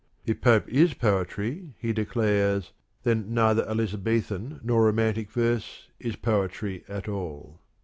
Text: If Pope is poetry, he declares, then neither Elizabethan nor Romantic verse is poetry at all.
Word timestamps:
If 0.25 0.41
Pope 0.41 0.67
is 0.67 0.95
poetry, 0.95 1.75
he 1.77 1.93
declares, 1.93 2.71
then 3.03 3.35
neither 3.35 3.61
Elizabethan 3.69 4.59
nor 4.63 4.85
Romantic 4.87 5.29
verse 5.31 5.89
is 5.99 6.15
poetry 6.15 6.83
at 6.87 7.07
all. 7.07 7.59